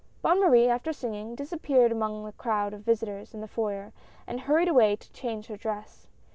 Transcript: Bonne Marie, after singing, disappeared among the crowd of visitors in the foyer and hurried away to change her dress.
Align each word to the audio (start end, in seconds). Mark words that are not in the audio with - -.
Bonne 0.23 0.39
Marie, 0.39 0.67
after 0.67 0.91
singing, 0.91 1.35
disappeared 1.35 1.91
among 1.91 2.25
the 2.25 2.31
crowd 2.31 2.73
of 2.73 2.81
visitors 2.81 3.35
in 3.35 3.41
the 3.41 3.47
foyer 3.47 3.93
and 4.25 4.39
hurried 4.39 4.67
away 4.67 4.95
to 4.95 5.13
change 5.13 5.45
her 5.45 5.57
dress. 5.57 6.07